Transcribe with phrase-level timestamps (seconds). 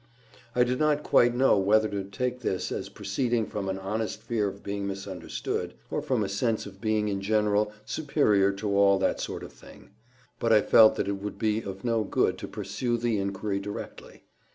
[0.55, 4.47] I did not quite know whether to take this as proceeding from an honest fear
[4.47, 9.21] of being misunderstood, or from a sense of being in general superior to all that
[9.21, 9.91] sort of thing.
[10.39, 14.23] But I felt that it would be of no good to pursue the inquiry directly.